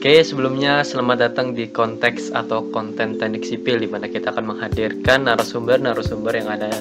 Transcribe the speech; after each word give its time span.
Oke, 0.00 0.24
sebelumnya 0.24 0.80
selamat 0.80 1.28
datang 1.28 1.52
di 1.52 1.68
konteks 1.68 2.32
atau 2.32 2.64
konten 2.72 3.20
teknik 3.20 3.44
sipil 3.44 3.76
di 3.76 3.84
mana 3.84 4.08
kita 4.08 4.32
akan 4.32 4.56
menghadirkan 4.56 5.28
narasumber-narasumber 5.28 6.40
yang 6.40 6.48
ada 6.48 6.72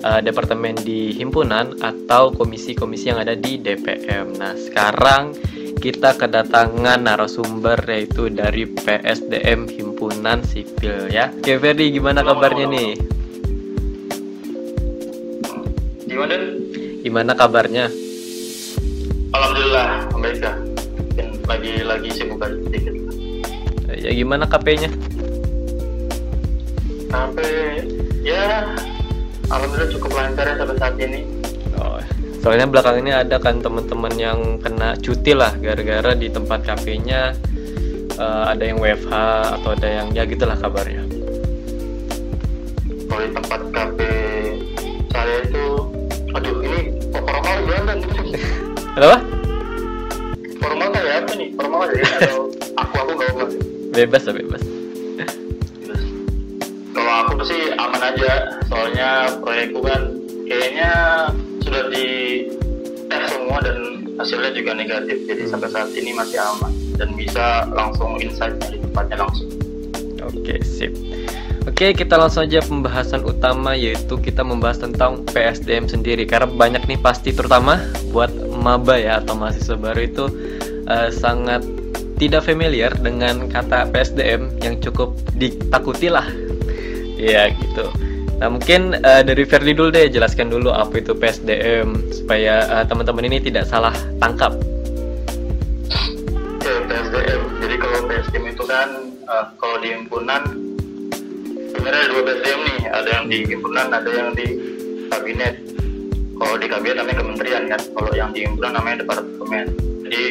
uh, 0.00 0.24
departemen 0.24 0.80
di 0.80 1.12
himpunan 1.12 1.76
atau 1.84 2.32
komisi-komisi 2.32 3.12
yang 3.12 3.20
ada 3.20 3.36
di 3.36 3.60
DPM. 3.60 4.40
Nah, 4.40 4.56
sekarang 4.56 5.36
kita 5.84 6.16
kedatangan 6.16 6.96
narasumber 6.96 7.76
yaitu 7.92 8.32
dari 8.32 8.64
PSDM 8.64 9.68
Himpunan 9.68 10.40
Sipil 10.40 11.12
ya. 11.12 11.28
Oke, 11.28 11.60
Ferdi 11.60 11.92
gimana 11.92 12.24
kabarnya 12.24 12.72
nih? 12.72 12.90
Gimana? 16.08 16.34
Gimana 17.04 17.32
kabarnya? 17.36 17.92
Alhamdulillah, 19.36 20.08
baik 20.16 20.40
ya 20.40 20.71
lagi 21.46 21.72
lagi 21.82 22.08
sibuk 22.12 22.42
aja 22.42 22.56
sedikit. 22.68 22.94
Ya 23.92 24.10
gimana 24.16 24.48
KP-nya 24.48 24.90
KP 27.12 27.36
ya 28.24 28.72
alhamdulillah 29.52 29.90
cukup 29.92 30.10
lancar 30.16 30.44
ya 30.48 30.54
sampai 30.56 30.76
saat 30.80 30.96
ini. 30.96 31.20
Oh, 31.76 32.00
soalnya 32.40 32.64
belakang 32.64 33.04
ini 33.04 33.12
ada 33.12 33.36
kan 33.36 33.60
teman-teman 33.60 34.14
yang 34.16 34.56
kena 34.64 34.96
cuti 34.96 35.36
lah 35.36 35.52
gara-gara 35.60 36.16
di 36.16 36.32
tempat 36.32 36.64
KP-nya 36.64 37.36
uh, 38.16 38.24
eh, 38.24 38.44
ada 38.56 38.62
yang 38.64 38.80
WFH 38.80 39.14
atau 39.60 39.70
ada 39.76 39.88
yang 39.88 40.08
ya 40.16 40.24
gitulah 40.24 40.56
kabarnya. 40.56 41.04
Kalau 43.12 43.22
di 43.28 43.32
tempat 43.36 43.60
KP 43.76 43.98
saya 45.12 45.36
itu 45.44 45.66
aduh 46.32 46.56
ini 46.64 46.80
formal 47.12 47.56
gimana 47.68 47.92
Kenapa? 48.92 49.31
Formal 51.72 51.88
aja 51.88 51.96
ya 51.96 52.08
atau 52.20 52.40
aku 52.76 52.94
aku 53.00 53.12
nggak 53.16 53.30
mau 53.32 53.46
bebas 53.96 54.22
lah 54.28 54.34
bebas. 54.36 54.62
Kalau 56.92 57.12
aku 57.24 57.32
sih 57.48 57.72
aman 57.80 58.02
aja 58.12 58.60
soalnya 58.68 59.08
proyekku 59.40 59.80
kan 59.80 60.12
kayaknya 60.44 60.92
sudah 61.64 61.88
di 61.88 62.06
tes 63.08 63.24
semua 63.32 63.64
dan 63.64 64.04
hasilnya 64.20 64.52
juga 64.52 64.76
negatif 64.76 65.24
jadi 65.24 65.48
sampai 65.48 65.72
saat 65.72 65.88
ini 65.96 66.12
masih 66.12 66.36
aman 66.44 66.72
dan 67.00 67.16
bisa 67.16 67.64
langsung 67.72 68.20
insight 68.20 68.60
dari 68.60 68.76
tempatnya 68.76 69.24
langsung. 69.24 69.48
Oke 70.20 70.60
sip. 70.60 70.92
Oke, 71.62 71.94
kita 71.94 72.18
langsung 72.18 72.42
aja 72.42 72.58
pembahasan 72.58 73.22
utama 73.22 73.78
yaitu 73.78 74.18
kita 74.18 74.42
membahas 74.42 74.82
tentang 74.82 75.22
PSDM 75.30 75.86
sendiri. 75.86 76.26
Karena 76.26 76.50
banyak 76.50 76.90
nih 76.90 76.98
pasti 76.98 77.30
terutama 77.30 77.78
buat 78.10 78.34
maba 78.50 78.98
ya 78.98 79.22
atau 79.22 79.38
mahasiswa 79.38 79.78
baru 79.78 80.00
itu 80.02 80.24
uh, 80.86 81.08
sangat 81.10 81.62
tidak 82.22 82.46
familiar 82.46 82.94
dengan 82.94 83.50
kata 83.50 83.90
PSDM 83.90 84.62
yang 84.62 84.78
cukup 84.78 85.14
ditakuti 85.34 86.06
lah. 86.06 86.26
Iya 87.18 87.50
gitu. 87.50 87.90
Nah 88.38 88.50
mungkin 88.50 88.98
uh, 89.02 89.22
dari 89.22 89.42
Ferdi 89.46 89.74
dulu 89.74 89.90
deh 89.90 90.10
jelaskan 90.10 90.50
dulu 90.50 90.70
apa 90.70 91.02
itu 91.02 91.14
PSDM 91.14 92.14
supaya 92.14 92.66
uh, 92.70 92.84
teman-teman 92.86 93.26
ini 93.26 93.38
tidak 93.42 93.66
salah 93.66 93.94
tangkap. 94.22 94.54
Oke 96.58 96.72
PSDM. 96.86 97.42
Jadi 97.62 97.74
kalau 97.78 97.98
PSDM 98.06 98.44
itu 98.54 98.64
kan 98.66 98.88
uh, 99.26 99.46
kalau 99.58 99.76
di 99.82 99.88
himpunan 99.94 100.42
sebenarnya 101.74 102.00
ada 102.06 102.10
dua 102.14 102.22
PSDM 102.22 102.60
nih 102.62 102.80
ada 102.86 103.08
yang 103.10 103.24
di 103.26 103.38
himpunan 103.50 103.86
ada 103.90 104.10
yang 104.14 104.30
di 104.38 104.46
kabinet 105.10 105.54
kalau 106.38 106.54
di 106.54 106.66
kabinet 106.70 106.96
namanya 107.02 107.18
kementerian 107.18 107.64
kan 107.66 107.80
kalau 107.90 108.12
yang 108.14 108.30
di 108.30 108.40
himpunan 108.46 108.72
namanya 108.78 108.96
departemen 109.02 109.66
jadi 110.06 110.22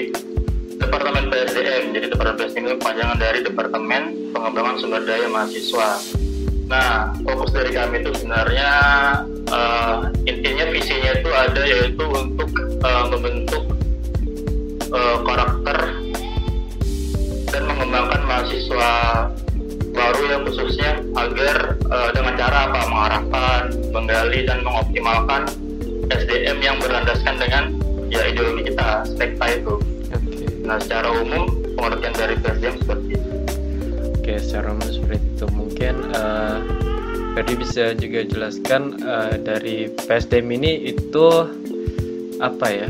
departemen 0.82 1.30
PSDM 1.30 1.84
jadi 1.94 2.06
departemen 2.10 2.38
PSDM 2.42 2.64
itu 2.66 2.76
kepanjangan 2.82 3.18
dari 3.22 3.40
departemen 3.46 4.02
pengembangan 4.34 4.76
sumber 4.82 5.02
daya 5.06 5.28
mahasiswa 5.30 5.90
nah 6.72 7.12
fokus 7.22 7.52
dari 7.54 7.72
kami 7.76 8.02
itu 8.02 8.12
sebenarnya 8.16 8.70
uh, 9.52 10.08
intinya 10.24 10.66
visinya 10.72 11.12
itu 11.20 11.30
ada 11.30 11.62
yaitu 11.68 12.06
untuk 12.10 12.50
uh, 12.82 13.06
membentuk 13.12 13.64
uh, 14.90 15.18
karakter 15.22 15.78
dan 17.52 17.64
mengembangkan 17.68 18.22
mahasiswa 18.24 18.92
baru 19.92 20.24
yang 20.32 20.42
khususnya 20.48 20.92
agar 21.20 21.76
uh, 21.92 22.10
dengan 22.16 22.34
cara 22.40 22.58
apa 22.72 22.82
mengarahkan, 22.88 23.64
menggali 23.92 24.40
dan 24.48 24.64
mengoptimalkan 24.64 25.52
SDM 26.12 26.58
yang 26.64 26.80
berlandaskan 26.80 27.36
dengan 27.40 27.64
ya 28.08 28.24
ideologi 28.28 28.72
kita 28.72 29.04
spekta 29.08 29.46
itu. 29.52 29.76
Nah 30.72 30.80
secara 30.80 31.12
umum 31.20 31.52
pengertian 31.76 32.16
dari 32.16 32.36
PSDM 32.40 32.76
seperti 32.80 33.08
itu. 33.12 33.30
Oke, 34.16 34.34
secara 34.40 34.72
umum 34.72 34.88
seperti 34.88 35.20
itu. 35.20 35.46
Mungkin 35.52 35.94
uh, 36.16 36.58
Ferdi 37.36 37.54
bisa 37.60 37.92
juga 38.00 38.24
jelaskan 38.24 38.96
uh, 39.04 39.36
dari 39.36 39.92
PSDM 39.92 40.48
ini 40.56 40.96
itu 40.96 41.28
apa 42.40 42.68
ya? 42.72 42.88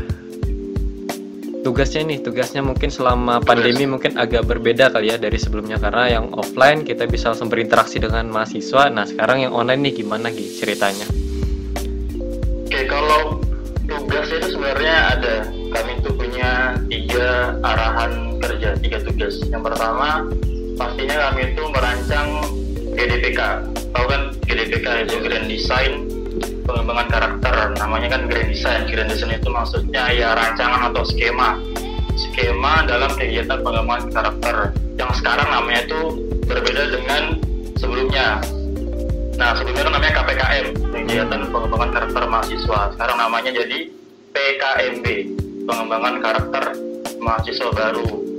tugasnya 1.62 2.02
nih 2.10 2.18
tugasnya 2.26 2.58
mungkin 2.58 2.90
selama 2.90 3.38
pandemi 3.38 3.86
mungkin 3.86 4.18
agak 4.18 4.50
berbeda 4.50 4.90
kali 4.90 5.14
ya 5.14 5.16
dari 5.16 5.38
sebelumnya 5.38 5.78
karena 5.78 6.18
yang 6.18 6.34
offline 6.34 6.82
kita 6.82 7.06
bisa 7.06 7.30
langsung 7.30 7.46
berinteraksi 7.46 8.02
dengan 8.02 8.26
mahasiswa 8.34 8.90
nah 8.90 9.06
sekarang 9.06 9.46
yang 9.46 9.54
online 9.54 9.78
nih 9.86 10.02
gimana 10.02 10.34
Gi 10.34 10.58
ceritanya 10.58 11.06
oke 12.66 12.80
kalau 12.90 13.38
tugasnya 13.86 14.42
itu 14.42 14.58
sebenarnya 14.58 14.94
ada 15.14 15.34
tiga 17.12 17.60
arahan 17.60 18.40
kerja 18.40 18.72
tiga 18.80 18.98
tugas. 19.04 19.36
Yang 19.52 19.68
pertama 19.68 20.24
pastinya 20.80 21.28
kami 21.28 21.52
itu 21.52 21.62
merancang 21.68 22.28
GDPK 22.96 23.40
tahu 23.92 24.04
kan 24.08 24.22
GDPK 24.48 24.86
itu 25.04 25.20
Grand 25.20 25.44
Design 25.44 25.92
pengembangan 26.64 27.12
karakter. 27.12 27.56
Namanya 27.76 28.08
kan 28.16 28.32
grand 28.32 28.48
design. 28.48 28.88
Grand 28.88 29.12
design 29.12 29.36
itu 29.36 29.52
maksudnya 29.52 30.08
ya 30.08 30.32
rancangan 30.32 30.88
atau 30.88 31.04
skema. 31.04 31.60
Skema 32.16 32.88
dalam 32.88 33.12
kegiatan 33.12 33.60
pengembangan 33.60 34.08
karakter. 34.08 34.56
Yang 34.96 35.12
sekarang 35.20 35.52
namanya 35.52 35.84
itu 35.84 36.00
berbeda 36.48 36.96
dengan 36.96 37.36
sebelumnya. 37.76 38.40
Nah 39.36 39.52
sebelumnya 39.52 39.84
namanya 39.84 40.16
KPKM 40.16 40.66
kegiatan 40.96 41.40
pengembangan 41.52 41.90
karakter 41.92 42.22
mahasiswa. 42.24 42.80
Sekarang 42.96 43.16
namanya 43.20 43.52
jadi 43.52 43.92
PKMB 44.32 45.06
pengembangan 45.68 46.16
karakter 46.24 46.91
mahasiswa 47.22 47.70
baru 47.70 48.32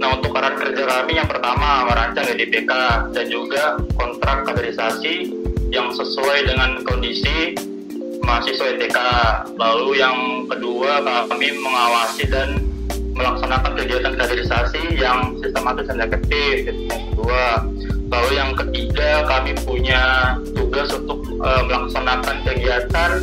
Nah 0.00 0.16
untuk 0.16 0.32
karakter 0.32 0.72
kerja 0.72 0.88
kami 0.88 1.20
yang 1.20 1.28
pertama 1.28 1.84
merancang 1.84 2.24
GDPK 2.24 2.72
dan 3.12 3.28
juga 3.28 3.76
kontrak 4.00 4.48
kaderisasi 4.48 5.28
yang 5.68 5.92
sesuai 5.92 6.48
dengan 6.48 6.80
kondisi 6.88 7.52
mahasiswa 8.24 8.80
ETK. 8.80 8.98
Lalu 9.60 10.00
yang 10.00 10.48
kedua 10.48 11.04
kami 11.28 11.52
mengawasi 11.52 12.24
dan 12.32 12.64
melaksanakan 13.12 13.76
kegiatan 13.76 14.16
kaderisasi 14.16 14.96
yang 14.96 15.36
sistematis 15.44 15.84
dan 15.84 16.00
efektif. 16.00 16.72
Yang 16.72 17.04
kedua, 17.12 17.44
lalu 18.08 18.30
yang 18.40 18.56
ketiga 18.56 19.28
kami 19.28 19.52
punya 19.68 20.32
tugas 20.56 20.88
untuk 20.96 21.20
uh, 21.44 21.60
melaksanakan 21.68 22.36
kegiatan 22.48 23.20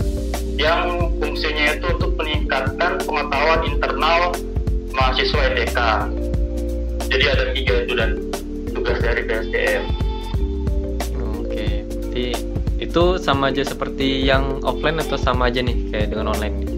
yang 0.61 1.09
fungsinya 1.17 1.73
itu 1.73 1.85
untuk 1.89 2.13
meningkatkan 2.21 3.01
pengetahuan 3.01 3.61
internal 3.65 4.37
mahasiswa 4.97 5.41
ETK. 5.53 5.79
Jadi 7.07 7.25
ada 7.29 7.43
tiga 7.53 7.73
itu 7.85 7.93
dan 7.95 8.11
tugas 8.73 8.97
dari 8.99 9.21
PSDM. 9.23 9.83
Oke, 11.39 11.65
berarti 11.87 12.25
itu 12.77 13.03
sama 13.21 13.53
aja 13.53 13.63
seperti 13.63 14.25
yang 14.25 14.59
offline 14.65 14.99
atau 14.99 15.15
sama 15.15 15.47
aja 15.53 15.61
nih 15.61 15.77
kayak 15.93 16.11
dengan 16.11 16.33
online 16.33 16.65
nih? 16.65 16.69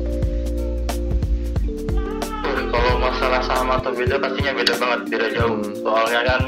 Kalau 2.69 2.93
masalah 3.01 3.41
sama 3.47 3.81
atau 3.81 3.91
beda 3.95 4.21
pastinya 4.21 4.53
beda 4.53 4.73
banget, 4.77 4.99
beda 5.09 5.27
jauh. 5.33 5.57
Hmm. 5.57 5.73
Soalnya 5.81 6.21
kan 6.27 6.41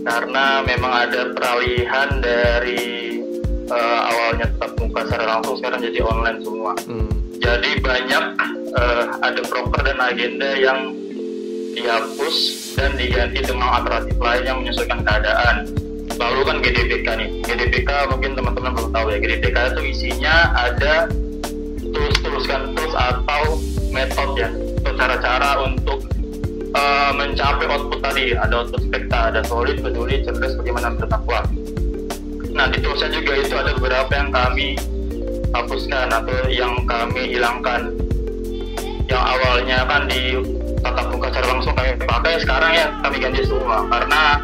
karena 0.00 0.44
memang 0.64 0.92
ada 1.08 1.22
peralihan 1.32 2.08
dari 2.20 3.20
uh, 3.68 4.00
awalnya 4.10 4.46
tetap 4.48 4.72
muka 4.80 5.00
secara 5.08 5.24
langsung 5.38 5.56
sekarang 5.58 5.80
jadi 5.80 6.00
online 6.04 6.38
semua. 6.44 6.72
Hmm. 6.84 7.10
Jadi 7.40 7.70
banyak 7.80 8.24
uh, 8.76 9.04
ada 9.22 9.40
proker 9.46 9.82
dan 9.86 9.98
agenda 9.98 10.50
yang 10.58 10.94
dihapus 11.74 12.36
dan 12.74 12.94
diganti 12.98 13.42
dengan 13.46 13.70
alternatif 13.82 14.16
lain 14.18 14.42
yang 14.46 14.58
menyesuaikan 14.62 15.00
keadaan. 15.06 15.56
Lalu 16.20 16.40
kan 16.44 16.56
GDPK 16.60 17.06
nih. 17.16 17.28
GDPK 17.48 17.90
mungkin 18.12 18.36
teman-teman 18.36 18.70
belum 18.76 18.90
tahu 18.92 19.06
ya. 19.14 19.18
GDPK 19.22 19.56
itu 19.72 19.82
isinya 19.88 20.34
ada 20.52 21.08
tools-tools 21.80 22.44
kan 22.44 22.76
tools 22.76 22.94
atau 22.94 23.56
metode 23.90 24.34
ya. 24.36 24.48
Cara-cara 25.00 25.64
untuk 25.64 26.04
uh, 26.76 27.12
mencapai 27.16 27.66
output 27.70 28.04
tadi. 28.04 28.36
Ada 28.36 28.66
output 28.66 28.84
spekta 28.84 29.32
ada 29.32 29.40
solid 29.48 29.80
peduli 29.80 30.20
cerdas 30.20 30.58
bagaimana 30.60 30.92
bertakwa 30.92 31.40
nah 32.50 32.66
di 32.66 32.82
toolsnya 32.82 33.08
juga 33.14 33.32
itu 33.38 33.54
ada 33.54 33.72
beberapa 33.78 34.10
yang 34.10 34.30
kami 34.34 34.74
hapuskan 35.54 36.10
atau 36.10 36.50
yang 36.50 36.74
kami 36.84 37.32
hilangkan 37.32 37.94
yang 39.10 39.26
awalnya 39.26 39.78
kan 39.90 40.06
di 40.06 40.38
tatap 40.80 41.10
muka 41.10 41.34
secara 41.34 41.46
langsung 41.50 41.74
kami 41.74 41.98
pakai 41.98 42.38
sekarang 42.38 42.72
ya 42.78 42.86
kami 43.02 43.16
ganti 43.18 43.42
semua. 43.42 43.82
Karena 43.90 44.38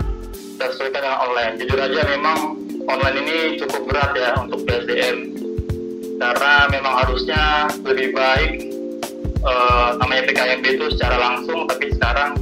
sesuaikan 0.59 1.01
dengan 1.07 1.19
online. 1.23 1.55
Jujur 1.63 1.79
aja 1.79 2.01
memang 2.11 2.39
online 2.91 3.17
ini 3.23 3.37
cukup 3.63 3.83
berat 3.87 4.13
ya 4.19 4.35
untuk 4.43 4.67
PSDM 4.67 5.39
karena 6.17 6.53
memang 6.73 6.95
harusnya 7.05 7.69
lebih 7.85 8.17
baik 8.17 8.73
uh, 9.45 10.01
namanya 10.01 10.33
PKMB 10.33 10.65
itu 10.65 10.87
secara 10.97 11.17
langsung 11.21 11.71
tapi 11.71 11.95
sekarang 11.95 12.35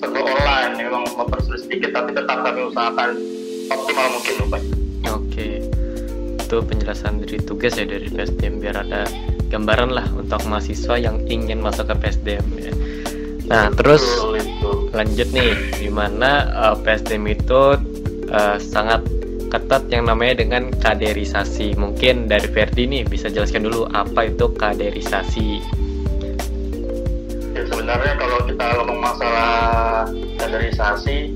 serba 0.00 0.20
online. 0.24 0.72
Memang 0.80 1.04
mempersulit 1.20 1.68
sedikit 1.68 1.92
tapi 1.92 2.16
tetap 2.16 2.40
kami 2.40 2.64
usahakan 2.72 3.10
optimal 3.68 4.06
mungkin 4.08 4.34
rupanya 4.40 4.72
oke. 5.12 5.48
Itu 6.40 6.56
penjelasan 6.64 7.20
dari 7.20 7.36
tugas 7.44 7.76
ya 7.76 7.84
dari 7.84 8.08
PSDM 8.08 8.62
biar 8.62 8.80
ada 8.80 9.04
gambaran 9.48 9.90
lah 9.94 10.06
untuk 10.12 10.42
mahasiswa 10.50 10.98
yang 10.98 11.22
ingin 11.30 11.62
masuk 11.62 11.90
ke 11.90 11.94
PSDM 12.02 12.46
ya. 12.58 12.72
Nah 13.46 13.70
terus 13.74 14.02
lanjut 14.90 15.28
nih 15.30 15.54
di 15.78 15.88
mana 15.92 16.50
uh, 16.50 16.74
eh, 16.74 16.76
PSDM 16.82 17.24
itu 17.30 17.62
uh, 18.32 18.56
sangat 18.58 19.06
ketat 19.46 19.86
yang 19.88 20.10
namanya 20.10 20.42
dengan 20.42 20.74
kaderisasi. 20.74 21.78
Mungkin 21.78 22.26
dari 22.26 22.50
Ferdi 22.50 22.90
nih 22.90 23.02
bisa 23.06 23.30
jelaskan 23.30 23.70
dulu 23.70 23.86
apa 23.94 24.26
itu 24.26 24.50
kaderisasi. 24.50 25.62
Ya, 27.54 27.62
sebenarnya 27.70 28.18
kalau 28.20 28.38
kita 28.44 28.66
ngomong 28.82 29.00
masalah 29.00 30.04
kaderisasi, 30.36 31.32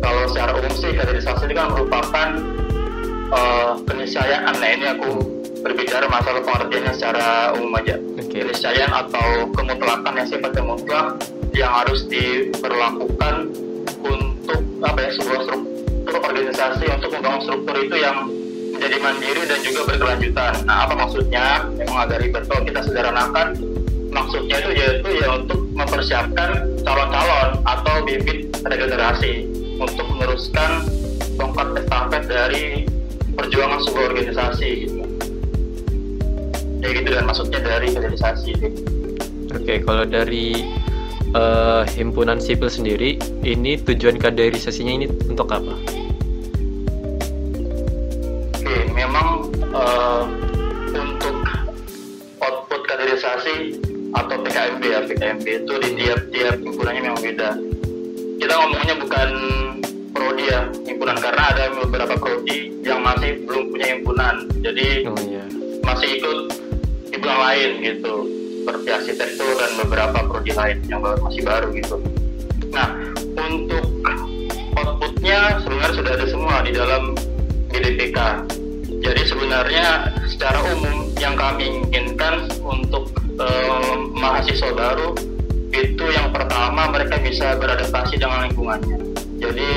kalau 0.00 0.22
secara 0.30 0.56
umum 0.56 0.72
sih 0.78 0.94
kaderisasi 0.94 1.50
ini 1.50 1.54
kan 1.58 1.68
merupakan 1.74 2.28
uh, 3.34 3.76
keniscayaan. 3.84 4.54
Nah 4.56 4.70
ini 4.70 4.86
aku 4.88 5.39
berbicara 5.60 6.06
masalah 6.08 6.40
pengertiannya 6.44 6.92
secara 6.96 7.52
umum 7.56 7.76
aja. 7.76 7.96
Okay. 8.20 8.44
Keniscayaan 8.44 8.92
atau 8.92 9.48
kemutlakan 9.52 10.12
yang 10.16 10.28
sifatnya 10.28 10.62
mutlak 10.64 11.06
yang 11.52 11.72
harus 11.72 12.06
diberlakukan 12.08 13.52
untuk 14.00 14.60
apa 14.80 14.98
ya 15.04 15.10
sebuah 15.18 15.40
struktur 15.44 16.14
organisasi 16.24 16.84
untuk 16.88 17.10
membangun 17.18 17.42
struktur 17.44 17.76
itu 17.76 17.96
yang 18.00 18.16
menjadi 18.72 18.96
mandiri 19.02 19.42
dan 19.44 19.60
juga 19.60 19.80
berkelanjutan. 19.84 20.52
Nah, 20.64 20.88
apa 20.88 20.94
maksudnya? 20.96 21.68
Memang 21.76 22.08
agak 22.08 22.24
ribet 22.24 22.44
kalau 22.48 22.62
kita 22.64 22.80
sederhanakan. 22.80 23.46
Maksudnya 24.10 24.56
itu 24.58 24.70
yaitu 24.74 25.10
ya 25.22 25.38
untuk 25.38 25.70
mempersiapkan 25.70 26.66
calon-calon 26.82 27.62
atau 27.62 27.94
bibit 28.02 28.50
regenerasi 28.66 29.46
untuk 29.78 30.02
meneruskan 30.10 30.82
tongkat 31.38 31.68
estafet 31.78 32.22
dari 32.26 32.64
perjuangan 33.38 33.78
sebuah 33.86 34.04
organisasi 34.10 34.68
gitu. 34.88 35.09
Ya 36.80 36.88
gitu 36.96 37.08
dan 37.12 37.28
maksudnya 37.28 37.60
dari 37.60 37.92
organisasi. 37.92 38.56
Oke, 38.56 38.72
okay, 39.52 39.78
kalau 39.84 40.08
dari 40.08 40.64
uh, 41.36 41.82
himpunan 41.84 42.40
sipil 42.40 42.70
sendiri 42.70 43.20
ini 43.44 43.76
tujuan 43.84 44.16
kaderisasinya 44.16 44.92
ini 45.02 45.06
untuk 45.28 45.50
apa? 45.52 45.74
Oke, 48.56 48.76
memang 48.96 49.50
uh, 49.74 50.24
untuk 50.94 51.36
output 52.40 52.80
kaderisasi 52.88 53.76
atau 54.10 54.36
PKMB 54.42 54.82
ya 54.82 55.00
PKMB 55.06 55.46
itu 55.46 55.74
di 55.84 55.90
tiap-tiap 56.00 56.56
himpunannya 56.64 57.00
memang 57.04 57.20
beda. 57.22 57.50
Kita 58.40 58.54
ngomongnya 58.56 58.94
bukan 58.98 59.28
prodi 60.10 60.44
ya 60.48 60.66
himpunan 60.88 61.16
karena 61.20 61.42
ada 61.54 61.64
beberapa 61.76 62.14
prodi 62.18 62.72
yang 62.82 63.04
masih 63.04 63.44
belum 63.46 63.70
punya 63.70 63.86
himpunan, 63.94 64.34
jadi 64.64 65.06
oh, 65.06 65.14
yeah. 65.28 65.46
masih 65.84 66.18
ikut 66.18 66.59
himpunan 67.10 67.38
lain 67.38 67.70
gitu 67.82 68.14
seperti 68.60 68.88
arsitektur 68.92 69.52
dan 69.56 69.70
beberapa 69.82 70.18
prodi 70.28 70.52
lain 70.52 70.78
yang 70.86 71.00
masih 71.02 71.42
baru 71.42 71.68
gitu. 71.74 71.96
Nah, 72.70 72.92
untuk 73.34 73.84
outputnya 74.78 75.58
sebenarnya 75.64 75.94
sudah 75.96 76.12
ada 76.14 76.26
semua 76.28 76.56
di 76.62 76.72
dalam 76.76 77.16
GDPK. 77.72 78.18
Jadi 79.00 79.22
sebenarnya 79.24 80.12
secara 80.28 80.60
umum 80.76 81.08
yang 81.16 81.34
kami 81.34 81.82
inginkan 81.88 82.46
untuk 82.60 83.08
um, 83.40 84.12
mahasiswa 84.12 84.70
baru 84.76 85.16
itu 85.72 86.04
yang 86.12 86.28
pertama 86.34 86.90
mereka 86.92 87.16
bisa 87.22 87.56
beradaptasi 87.56 88.20
dengan 88.20 88.44
lingkungannya. 88.50 88.98
Jadi 89.40 89.70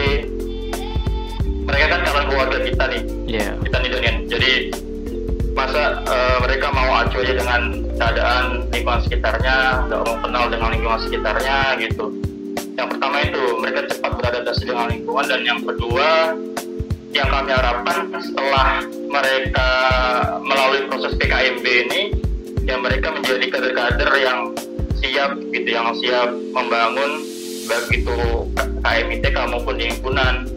mereka 1.63 1.85
kan 1.87 1.99
calon 2.03 2.25
keluarga 2.27 2.57
kita 2.67 2.83
nih, 2.91 3.01
yeah. 3.25 3.55
kita 3.63 3.77
nih 3.79 3.89
Daniel. 3.95 4.15
Jadi 4.27 4.51
masa 5.53 6.01
uh, 6.09 6.37
mereka 6.41 6.73
mau 6.73 6.89
acuh 7.05 7.21
aja 7.21 7.33
dengan 7.37 7.61
keadaan 7.97 8.65
lingkungan 8.73 9.01
sekitarnya 9.05 9.85
nggak 9.85 10.01
mau 10.01 10.17
kenal 10.25 10.43
dengan 10.49 10.69
lingkungan 10.73 10.99
sekitarnya 11.05 11.57
gitu. 11.77 12.05
Yang 12.73 12.87
pertama 12.97 13.17
itu 13.21 13.41
mereka 13.61 13.79
cepat 13.85 14.11
beradaptasi 14.17 14.63
dengan 14.65 14.85
lingkungan 14.89 15.25
dan 15.29 15.41
yang 15.45 15.61
kedua 15.61 16.09
yang 17.13 17.29
kami 17.29 17.51
harapkan 17.53 18.09
setelah 18.17 18.81
mereka 18.89 19.69
melalui 20.41 20.89
proses 20.89 21.13
PKMB 21.21 21.65
ini 21.85 22.01
yang 22.65 22.81
mereka 22.81 23.13
menjadi 23.13 23.45
kader-kader 23.53 24.11
yang 24.17 24.39
siap 24.97 25.37
gitu 25.53 25.69
yang 25.69 25.93
siap 26.01 26.33
membangun 26.49 27.21
baik 27.69 27.87
itu 27.93 28.17
KMITK 28.81 29.37
maupun 29.53 29.77
di 29.77 29.93
himpunan. 29.93 30.49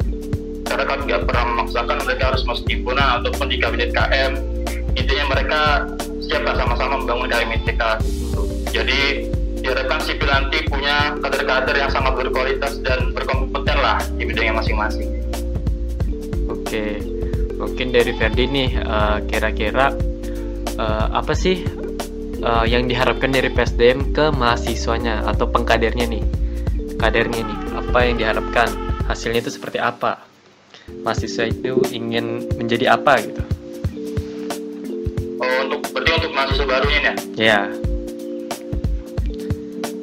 Karena 0.67 0.85
kami 0.89 1.03
nggak 1.07 1.23
pernah 1.29 1.45
memaksakan 1.53 1.97
mereka 2.09 2.33
harus 2.33 2.43
masuk 2.49 2.67
himpunan 2.67 3.23
ataupun 3.23 3.47
di 3.47 3.57
kabinet 3.61 3.95
KM 3.95 4.56
intinya 4.97 5.25
mereka 5.31 5.61
siap 6.25 6.43
sama-sama 6.43 6.99
membangun 6.99 7.29
KMITK 7.31 7.83
gitu. 8.03 8.43
Jadi 8.75 9.01
diharapkan 9.63 10.01
sipil 10.03 10.29
nanti 10.29 10.59
punya 10.67 11.15
kader-kader 11.23 11.77
yang 11.77 11.91
sangat 11.91 12.15
berkualitas 12.19 12.79
dan 12.83 13.11
berkompeten 13.15 13.79
lah 13.79 13.99
di 14.19 14.23
bidangnya 14.27 14.63
masing-masing. 14.63 15.09
Oke, 16.47 16.99
mungkin 17.59 17.95
dari 17.95 18.13
Ferdi 18.15 18.45
nih 18.47 18.71
uh, 18.83 19.19
kira-kira 19.27 19.95
uh, 20.79 21.07
apa 21.15 21.35
sih 21.35 21.63
uh, 22.43 22.67
yang 22.67 22.87
diharapkan 22.87 23.31
dari 23.35 23.51
PSDM 23.51 24.15
ke 24.15 24.31
mahasiswanya 24.35 25.27
atau 25.27 25.51
pengkadernya 25.51 26.07
nih, 26.11 26.25
kadernya 26.99 27.43
nih, 27.43 27.59
apa 27.75 27.99
yang 28.07 28.17
diharapkan 28.19 28.69
hasilnya 29.11 29.47
itu 29.47 29.51
seperti 29.55 29.79
apa? 29.83 30.23
Mahasiswa 31.03 31.51
itu 31.51 31.83
ingin 31.91 32.47
menjadi 32.55 32.95
apa 32.95 33.19
gitu? 33.19 33.43
Untuk 36.07 36.15
berarti 36.15 36.23
untuk 36.23 36.39
mahasiswa 36.39 36.67
barunya 36.71 37.01
ya? 37.03 37.15
Iya. 37.35 37.61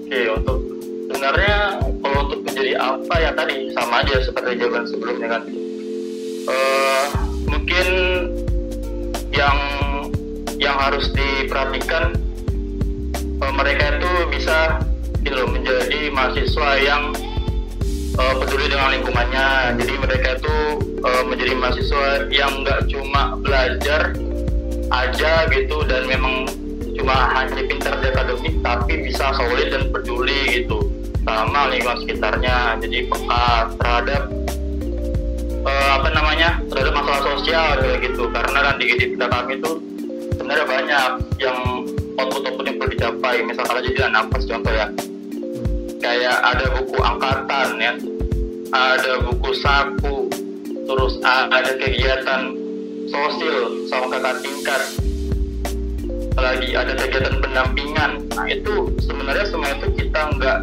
Oke, 0.03 0.19
untuk 0.35 0.59
sebenarnya 1.07 1.55
kalau 2.03 2.19
untuk 2.27 2.39
menjadi 2.44 2.71
apa 2.75 3.15
ya 3.23 3.31
tadi 3.31 3.55
sama 3.71 4.03
aja 4.03 4.15
seperti 4.19 4.59
jawaban 4.59 4.83
sebelumnya 4.83 5.28
kan. 5.31 5.44
Uh, 6.44 7.06
mungkin 7.47 7.87
yang 9.31 9.57
yang 10.59 10.75
harus 10.75 11.07
diperhatikan 11.16 12.19
uh, 13.39 13.54
mereka 13.56 13.95
itu 13.95 14.11
bisa 14.28 14.83
gitu 15.23 15.39
loh 15.39 15.47
menjadi 15.56 16.11
mahasiswa 16.11 16.69
yang 16.83 17.16
uh, 18.19 18.33
peduli 18.44 18.68
dengan 18.68 18.92
lingkungannya. 18.99 19.80
Jadi 19.80 19.94
mereka 20.04 20.35
itu 20.35 20.56
uh, 20.99 21.23
menjadi 21.31 21.56
mahasiswa 21.56 22.28
yang 22.28 22.59
nggak 22.59 22.92
cuma 22.92 23.39
belajar 23.39 24.11
aja 24.94 25.50
gitu 25.50 25.81
dan 25.90 26.06
memang 26.06 26.45
cuma 26.94 27.33
hanya 27.33 27.66
pintar 27.66 27.97
di 27.97 28.07
akademik 28.14 28.56
tapi 28.62 28.94
bisa 29.09 29.33
solid 29.33 29.73
dan 29.73 29.90
peduli 29.90 30.62
gitu. 30.62 30.85
Sama 31.23 31.71
lingkungan 31.71 32.04
sekitarnya 32.06 32.78
jadi 32.83 33.07
peka 33.09 33.47
terhadap 33.80 34.23
uh, 35.66 35.90
apa 35.97 36.09
namanya 36.14 36.62
terhadap 36.69 36.94
masalah 36.94 37.21
sosial 37.33 37.81
gitu. 37.97 38.30
Karena 38.30 38.59
kan 38.71 38.76
di 38.78 38.85
kita 38.94 39.26
kami 39.31 39.57
itu 39.57 39.71
sebenarnya 40.38 40.66
banyak 40.68 41.12
yang 41.42 41.57
output-output 42.19 42.66
yang 42.69 42.78
perlu 42.78 42.92
dicapai. 42.94 43.35
Misalkan 43.42 43.76
aja 43.81 43.90
di 43.90 44.00
nafas 44.14 44.44
contoh 44.45 44.73
ya. 44.73 44.88
Kayak 46.04 46.38
ada 46.44 46.66
buku 46.78 46.97
angkatan 47.02 47.68
ya. 47.80 47.94
Ada 48.73 49.14
buku 49.26 49.50
saku 49.64 50.28
terus 50.83 51.16
ada 51.23 51.71
kegiatan 51.80 52.62
sosial 53.13 53.85
sama 53.85 54.09
kakak 54.09 54.41
tingkat. 54.41 54.81
Lagi 56.33 56.73
ada 56.73 56.97
kegiatan 56.97 57.37
pendampingan. 57.37 58.25
Nah 58.33 58.45
itu 58.49 58.89
sebenarnya 59.05 59.45
semua 59.45 59.69
itu 59.77 59.87
kita 60.01 60.33
nggak 60.33 60.57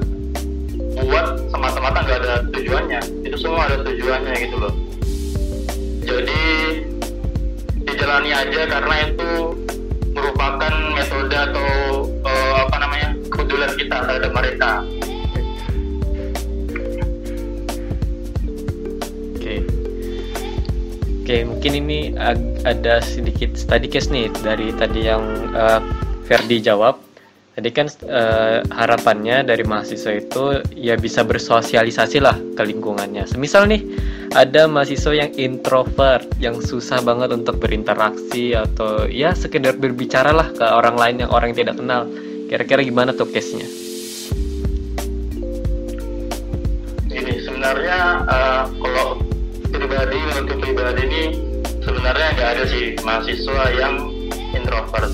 buat 1.06 1.26
semata-mata 1.54 2.02
nggak 2.02 2.18
ada 2.26 2.34
tujuannya. 2.50 3.00
Itu 3.22 3.36
semua 3.38 3.70
ada 3.70 3.86
tujuannya 3.86 4.34
gitu 4.34 4.56
loh. 4.58 4.74
Jadi 6.02 6.42
dijalani 7.86 8.30
aja 8.34 8.66
karena 8.66 8.94
itu 9.06 9.30
merupakan 10.10 10.74
metode 10.90 11.36
atau 11.38 11.70
uh, 12.26 12.54
apa 12.66 12.76
namanya 12.82 13.08
kepedulian 13.30 13.72
kita 13.78 13.96
terhadap 14.02 14.32
mereka 14.34 14.82
Oke, 21.30 21.46
mungkin 21.46 21.86
ini 21.86 22.10
ada 22.66 22.98
sedikit 22.98 23.54
study 23.54 23.86
case 23.86 24.10
nih 24.10 24.34
dari 24.42 24.74
tadi 24.74 25.06
yang 25.06 25.22
uh, 25.54 25.78
Ferdi 26.26 26.58
jawab. 26.58 26.98
Jadi 27.54 27.70
kan 27.70 27.86
uh, 28.10 28.66
harapannya 28.66 29.46
dari 29.46 29.62
mahasiswa 29.62 30.10
itu 30.18 30.58
ya 30.74 30.98
bisa 30.98 31.22
bersosialisasi 31.22 32.18
lah 32.18 32.34
ke 32.34 32.66
lingkungannya. 32.66 33.30
Semisal 33.30 33.70
nih 33.70 33.78
ada 34.34 34.66
mahasiswa 34.66 35.14
yang 35.14 35.30
introvert, 35.38 36.26
yang 36.42 36.58
susah 36.58 36.98
banget 36.98 37.30
untuk 37.30 37.62
berinteraksi 37.62 38.58
atau 38.58 39.06
ya 39.06 39.30
sekedar 39.30 39.78
berbicara 39.78 40.34
lah 40.34 40.50
ke 40.50 40.66
orang 40.66 40.98
lain 40.98 41.16
yang 41.22 41.30
orang 41.30 41.54
yang 41.54 41.62
tidak 41.62 41.78
kenal. 41.78 42.10
Kira-kira 42.50 42.82
gimana 42.82 43.14
tuh 43.14 43.30
case-nya? 43.30 43.70
Ini 47.06 47.38
sebenarnya 47.38 47.98
uh, 48.26 48.66
pribadi 49.90 50.22
untuk 50.38 50.56
pribadi 50.62 51.02
ini 51.02 51.22
sebenarnya 51.82 52.28
nggak 52.38 52.50
ada 52.54 52.64
sih 52.70 52.94
mahasiswa 53.02 53.62
yang 53.74 54.06
introvert. 54.54 55.10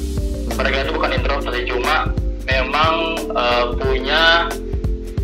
Mereka 0.53 0.77
itu 0.85 0.93
bukan 0.93 1.11
introvert 1.17 1.49
sih, 1.57 1.65
cuma 1.65 2.13
memang 2.45 3.17
uh, 3.33 3.73
punya 3.73 4.53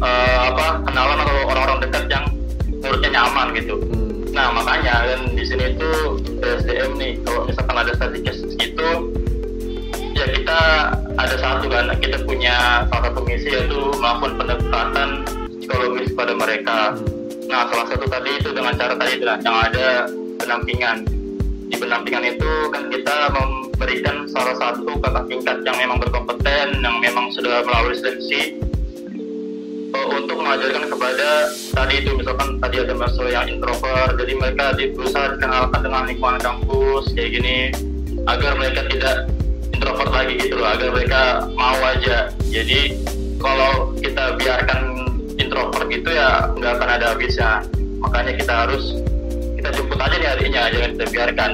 uh, 0.00 0.38
apa 0.48 0.88
kenalan 0.88 1.20
atau 1.20 1.36
orang-orang 1.52 1.78
dekat 1.84 2.04
yang 2.08 2.24
menurutnya 2.80 3.10
nyaman 3.12 3.52
gitu. 3.52 3.76
Hmm. 3.76 4.24
Nah 4.32 4.56
makanya 4.56 5.04
kan 5.12 5.20
di 5.36 5.44
sini 5.44 5.76
itu 5.76 5.90
PSDM 6.40 6.96
nih 6.96 7.12
kalau 7.20 7.44
misalkan 7.44 7.76
ada 7.76 7.92
statistik 7.92 8.56
gitu 8.56 9.12
ya 10.16 10.32
kita 10.32 10.60
ada 11.20 11.36
satu 11.36 11.68
kan 11.68 11.92
kita 12.00 12.24
punya 12.24 12.88
salah 12.88 13.12
satu 13.12 13.20
misi 13.28 13.52
yaitu 13.52 13.92
melakukan 14.00 14.32
pendekatan 14.40 15.08
psikologis 15.60 16.08
pada 16.16 16.32
mereka. 16.32 16.96
Hmm. 16.96 17.21
Nah 17.48 17.66
salah 17.70 17.86
satu 17.90 18.06
tadi 18.06 18.30
itu 18.38 18.50
dengan 18.54 18.74
cara 18.76 18.94
tadi 18.94 19.18
itu 19.18 19.24
yang 19.26 19.58
ada 19.58 20.06
penampingan. 20.38 21.06
Di 21.72 21.76
penampingan 21.80 22.24
itu 22.36 22.52
kan 22.68 22.92
kita 22.92 23.16
memberikan 23.32 24.28
salah 24.28 24.54
satu 24.60 24.92
kakak 25.00 25.24
tingkat 25.26 25.56
yang 25.64 25.76
memang 25.80 25.98
berkompeten, 26.02 26.84
yang 26.84 26.96
memang 27.00 27.32
sudah 27.32 27.64
melalui 27.64 27.96
seleksi 27.96 28.62
untuk 29.92 30.40
mengajarkan 30.40 30.88
kepada 30.88 31.28
tadi 31.76 31.94
itu 32.00 32.10
misalkan 32.16 32.56
tadi 32.60 32.76
ada 32.80 32.96
mahasiswa 32.96 33.28
yang 33.28 33.46
introvert 33.48 34.16
jadi 34.16 34.32
mereka 34.40 34.64
berusaha 34.96 35.36
dikenalkan 35.36 35.80
dengan 35.84 36.02
lingkungan 36.08 36.38
kampus 36.40 37.04
kayak 37.12 37.30
gini 37.36 37.56
agar 38.24 38.56
mereka 38.56 38.80
tidak 38.88 39.16
introvert 39.76 40.10
lagi 40.12 40.34
gitu 40.40 40.56
loh 40.56 40.68
agar 40.72 40.88
mereka 40.96 41.22
mau 41.52 41.76
aja 41.84 42.32
jadi 42.48 42.96
kalau 43.36 43.92
kita 43.98 44.38
biarkan 44.38 44.91
introvert 45.52 45.84
gitu 45.92 46.08
ya 46.16 46.48
nggak 46.56 46.72
akan 46.80 46.88
ada 46.96 47.06
habisnya. 47.12 47.60
Makanya 48.00 48.32
kita 48.40 48.52
harus 48.64 48.96
kita 49.60 49.68
jemput 49.76 50.00
aja 50.00 50.16
nih 50.16 50.28
adiknya 50.32 50.62
jangan 50.72 50.90
kita 50.96 51.06
biarkan. 51.12 51.50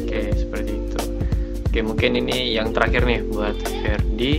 Oke 0.00 0.20
seperti 0.32 0.72
itu. 0.72 1.00
Oke 1.68 1.78
mungkin 1.84 2.10
ini 2.16 2.56
yang 2.56 2.72
terakhir 2.72 3.04
nih 3.04 3.20
buat 3.28 3.60
Ferdi. 3.84 4.32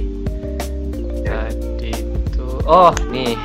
Tadi 1.22 1.94
itu 1.94 2.48
oh 2.66 2.90
nih. 3.14 3.38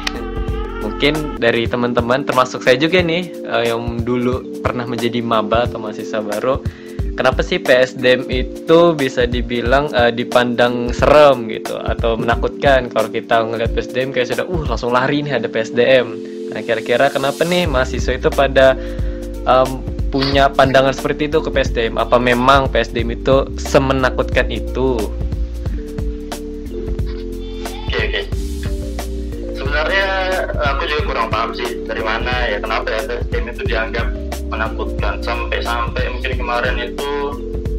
Mungkin 0.80 1.36
dari 1.36 1.68
teman-teman 1.68 2.24
termasuk 2.24 2.64
saya 2.64 2.80
juga 2.80 3.04
nih 3.04 3.28
uh, 3.44 3.60
yang 3.60 4.00
dulu 4.00 4.64
pernah 4.64 4.88
menjadi 4.88 5.20
maba 5.20 5.68
atau 5.68 5.76
mahasiswa 5.76 6.24
baru 6.24 6.64
kenapa 7.14 7.40
sih 7.44 7.60
PSDM 7.60 8.26
itu 8.28 8.94
bisa 8.96 9.28
dibilang 9.28 9.92
uh, 9.92 10.12
dipandang 10.12 10.92
serem 10.94 11.50
gitu? 11.52 11.76
Atau 11.80 12.16
menakutkan 12.16 12.88
kalau 12.88 13.08
kita 13.08 13.44
ngeliat 13.44 13.72
PSDM 13.76 14.10
kayak 14.12 14.32
sudah 14.32 14.46
uh 14.48 14.64
langsung 14.66 14.90
lari 14.90 15.22
nih 15.22 15.40
ada 15.40 15.48
PSDM 15.48 16.30
nah 16.50 16.60
kira-kira 16.66 17.06
kenapa 17.14 17.46
nih 17.46 17.70
mahasiswa 17.70 18.18
itu 18.18 18.26
pada 18.26 18.74
um, 19.46 19.78
punya 20.10 20.50
pandangan 20.50 20.90
seperti 20.90 21.30
itu 21.30 21.38
ke 21.38 21.50
PSDM 21.54 21.94
apa 21.94 22.18
memang 22.18 22.66
PSDM 22.66 23.14
itu 23.14 23.46
semenakutkan 23.54 24.50
itu? 24.50 24.98
Sebenarnya 29.54 30.09
aku 30.60 30.82
juga 30.84 31.02
kurang 31.08 31.28
paham 31.32 31.50
sih 31.56 31.80
dari 31.88 32.02
mana 32.04 32.32
ya 32.48 32.58
kenapa 32.60 32.88
ya 32.92 33.00
tim 33.32 33.48
itu 33.48 33.62
dianggap 33.64 34.06
menakutkan 34.50 35.22
sampai-sampai. 35.24 36.04
Mungkin 36.12 36.32
kemarin 36.36 36.76
itu 36.76 37.12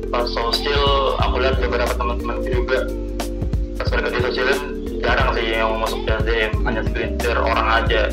pas 0.10 0.28
sosial 0.28 1.16
aku 1.22 1.40
lihat 1.40 1.62
beberapa 1.62 1.94
teman-teman 1.96 2.44
juga 2.44 2.84
pas 3.80 3.88
mereka 3.96 4.10
di 4.12 4.20
sosial 4.24 4.50
jarang 5.02 5.30
sih 5.34 5.46
yang 5.58 5.82
masuk 5.82 6.00
PSDM 6.06 6.52
hanya 6.66 6.82
segelintir 6.86 7.36
orang 7.38 7.68
aja. 7.84 8.12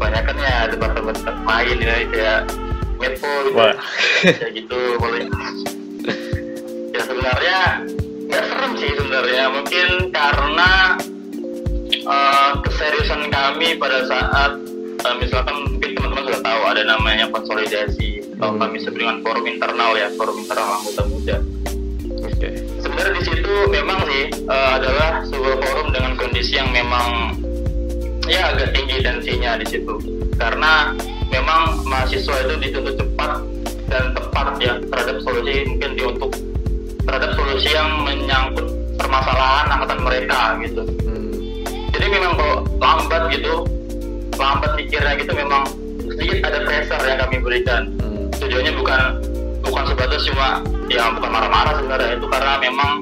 Banyak 0.00 0.22
kan 0.24 0.36
ya 0.38 0.56
debat-debat 0.70 1.16
main 1.44 1.76
ya 1.80 1.94
kayak 2.08 2.40
Mepo 3.00 3.32
gitu. 3.48 3.56
Kayak 4.28 4.52
gitu 4.52 4.80
boleh. 5.00 5.24
Ya 6.92 7.00
sebenarnya 7.00 7.58
nggak 8.28 8.44
serem 8.44 8.72
sih 8.76 8.90
sebenarnya. 8.92 9.44
Mungkin 9.48 9.88
karena 10.12 10.70
keseriusan 13.00 13.32
kami 13.32 13.80
pada 13.80 14.04
saat 14.04 14.60
uh, 15.08 15.16
misalkan 15.16 15.56
mungkin 15.72 15.96
teman-teman 15.96 16.20
sudah 16.28 16.42
tahu 16.44 16.60
ada 16.68 16.82
namanya 16.84 17.32
konsolidasi 17.32 18.20
atau 18.36 18.52
hmm. 18.52 18.60
kami 18.60 18.76
sebut 18.76 19.00
dengan 19.00 19.16
forum 19.24 19.44
internal 19.48 19.96
ya 19.96 20.12
forum 20.20 20.36
internal 20.36 20.68
anggota 20.76 21.02
muda. 21.08 21.36
Oke. 22.20 22.36
Okay. 22.36 22.52
Sebenarnya 22.84 23.12
di 23.16 23.22
situ 23.24 23.54
memang 23.72 24.04
sih 24.04 24.24
uh, 24.52 24.70
adalah 24.76 25.24
sebuah 25.24 25.56
forum 25.64 25.88
dengan 25.96 26.12
kondisi 26.20 26.60
yang 26.60 26.68
memang 26.76 27.40
ya 28.28 28.52
agak 28.52 28.76
tinggi 28.76 29.00
tensinya 29.00 29.56
di 29.56 29.64
situ 29.64 29.96
karena 30.36 30.92
memang 31.32 31.80
mahasiswa 31.88 32.36
itu 32.44 32.54
dituntut 32.68 33.00
cepat 33.00 33.32
dan 33.88 34.12
tepat 34.12 34.46
ya 34.60 34.76
terhadap 34.76 35.16
solusi 35.24 35.64
mungkin 35.72 35.90
di 35.96 36.02
untuk 36.04 36.30
terhadap 37.08 37.32
solusi 37.32 37.72
yang 37.72 38.04
menyangkut 38.04 38.68
permasalahan 39.00 39.66
angkatan 39.72 40.00
mereka 40.04 40.40
gitu 40.60 40.84
jadi 40.84 41.29
memang 42.10 42.34
kalau 42.34 42.56
lambat 42.82 43.22
gitu 43.30 43.54
lambat 44.40 44.72
mikirnya 44.74 45.14
gitu 45.20 45.32
memang 45.36 45.62
sedikit 46.08 46.38
ada 46.48 46.58
pressure 46.64 47.02
yang 47.06 47.18
kami 47.22 47.36
berikan. 47.38 47.82
Hmm. 48.00 48.26
tujuannya 48.40 48.72
bukan 48.74 49.02
bukan 49.60 49.84
sebatas 49.92 50.24
cuma 50.26 50.64
ya 50.88 51.12
bukan 51.12 51.30
marah-marah 51.30 51.76
sebenarnya 51.78 52.10
itu 52.18 52.26
karena 52.26 52.54
memang 52.58 52.92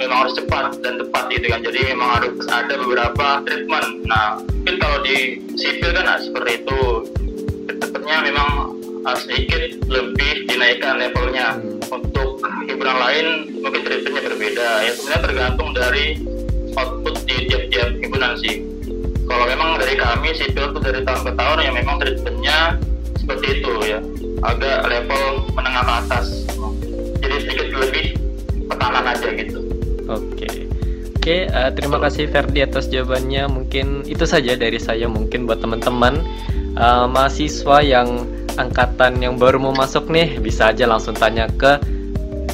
memang 0.00 0.16
harus 0.26 0.34
cepat 0.34 0.80
dan 0.82 0.98
tepat 0.98 1.24
gitu 1.30 1.46
kan. 1.52 1.60
Jadi 1.62 1.80
memang 1.94 2.08
harus 2.18 2.34
ada 2.50 2.74
beberapa 2.80 3.26
treatment. 3.46 3.88
Nah 4.08 4.40
mungkin 4.40 4.76
kalau 4.82 4.98
di 5.06 5.38
sipil 5.54 5.94
kan 5.94 6.04
nah, 6.08 6.18
seperti 6.18 6.64
itu. 6.64 6.82
Treatmentnya 7.62 8.18
memang 8.26 8.48
uh, 9.06 9.16
sedikit 9.16 9.62
lebih 9.86 10.50
dinaikkan 10.50 10.98
levelnya. 10.98 11.60
Hmm. 11.60 11.78
untuk 11.92 12.40
hiburan 12.64 12.96
lain 12.96 13.26
mungkin 13.60 13.84
treatmentnya 13.84 14.24
berbeda. 14.24 14.68
Ya 14.88 14.92
sebenarnya 14.96 15.22
tergantung 15.28 15.70
dari 15.76 16.16
output 16.72 17.21
himpunan 18.22 18.38
sih. 18.38 18.54
Kalau 19.26 19.44
memang 19.50 19.68
dari 19.82 19.94
kami 19.98 20.28
sipil 20.38 20.70
tuh 20.70 20.82
dari 20.82 21.00
tahun 21.02 21.22
ke 21.26 21.32
tahun 21.34 21.56
ya 21.58 21.70
memang 21.74 21.96
treatmentnya 21.98 22.58
seperti 23.18 23.46
itu 23.58 23.72
ya. 23.82 23.98
Agak 24.42 24.86
level 24.86 25.46
menengah 25.54 25.82
ke 25.82 25.94
atas. 26.06 26.26
Jadi 27.22 27.34
sedikit 27.46 27.66
lebih 27.74 28.06
tekanan 28.70 29.04
aja 29.06 29.28
gitu. 29.34 29.58
Oke. 30.10 30.48
Oke, 31.22 31.46
uh, 31.54 31.70
terima 31.70 32.02
kasih 32.02 32.26
Ferdi 32.26 32.66
atas 32.66 32.90
jawabannya. 32.90 33.46
Mungkin 33.46 34.10
itu 34.10 34.26
saja 34.26 34.58
dari 34.58 34.78
saya. 34.82 35.06
Mungkin 35.06 35.46
buat 35.46 35.62
teman-teman. 35.62 36.18
Uh, 36.74 37.06
mahasiswa 37.06 37.78
yang 37.84 38.26
angkatan 38.58 39.22
yang 39.22 39.38
baru 39.38 39.60
mau 39.60 39.76
masuk 39.76 40.10
nih, 40.10 40.40
bisa 40.42 40.72
aja 40.74 40.88
langsung 40.88 41.14
tanya 41.14 41.46
ke 41.46 41.78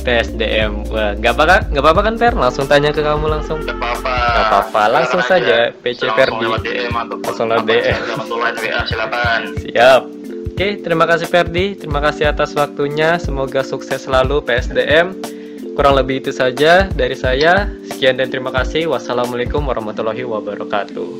PSDM. 0.04 0.90
Wah, 0.92 1.12
nggak 1.18 1.32
apa 1.34 1.44
kan? 1.44 1.60
Nggak 1.70 1.84
apa-apa 1.84 2.02
kan 2.04 2.14
Fer? 2.18 2.34
Langsung 2.34 2.64
tanya 2.66 2.90
ke 2.90 3.02
kamu 3.02 3.26
langsung. 3.28 3.58
Nggak 3.62 3.78
apa-apa. 3.78 4.14
Nggak 4.14 4.46
apa-apa. 4.50 4.82
Langsung 4.92 5.22
saja 5.24 5.72
PC 5.82 6.08
Ferdi. 6.12 6.44
Langsung 7.24 7.48
lewat 7.48 7.64
DM. 7.66 8.02
silakan. 8.88 9.40
Siap. 9.62 10.02
Oke, 10.58 10.68
terima 10.82 11.06
kasih 11.06 11.30
Ferdi. 11.30 11.78
Terima 11.78 12.02
kasih 12.02 12.34
atas 12.34 12.50
waktunya. 12.58 13.14
Semoga 13.22 13.62
sukses 13.62 14.02
selalu 14.02 14.42
PSDM. 14.42 15.14
Kurang 15.78 15.94
lebih 15.94 16.18
itu 16.18 16.34
saja 16.34 16.90
dari 16.90 17.14
saya. 17.14 17.70
Sekian 17.86 18.18
dan 18.18 18.34
terima 18.34 18.50
kasih. 18.50 18.90
Wassalamualaikum 18.90 19.62
warahmatullahi 19.62 20.26
wabarakatuh. 20.26 21.10